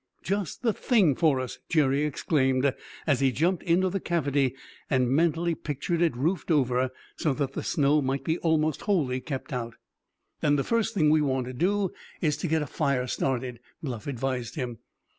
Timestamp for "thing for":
0.73-1.39